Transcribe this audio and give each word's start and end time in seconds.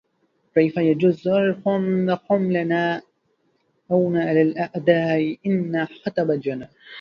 كيف 0.55 0.77
يجز 0.77 1.25
ضرهم 1.27 2.09
وهم 2.09 2.51
لنا 2.51 3.01
عون 3.91 4.17
على 4.17 4.41
الأعدا 4.41 5.15
إن 5.45 5.87
خطب 6.05 6.31
جنا 6.31 6.69